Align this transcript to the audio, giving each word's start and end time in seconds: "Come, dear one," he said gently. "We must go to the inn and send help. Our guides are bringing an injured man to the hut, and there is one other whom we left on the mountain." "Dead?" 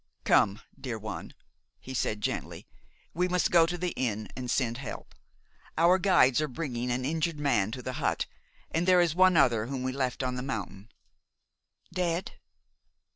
"Come, 0.23 0.59
dear 0.79 0.97
one," 0.97 1.35
he 1.79 1.93
said 1.93 2.21
gently. 2.21 2.65
"We 3.13 3.27
must 3.27 3.51
go 3.51 3.67
to 3.67 3.77
the 3.77 3.91
inn 3.91 4.29
and 4.35 4.49
send 4.49 4.79
help. 4.79 5.13
Our 5.77 5.99
guides 5.99 6.41
are 6.41 6.47
bringing 6.47 6.89
an 6.89 7.05
injured 7.05 7.39
man 7.39 7.69
to 7.73 7.83
the 7.83 7.93
hut, 8.01 8.25
and 8.71 8.87
there 8.87 8.99
is 8.99 9.13
one 9.13 9.37
other 9.37 9.67
whom 9.67 9.83
we 9.83 9.91
left 9.91 10.23
on 10.23 10.33
the 10.33 10.41
mountain." 10.41 10.89
"Dead?" 11.93 12.31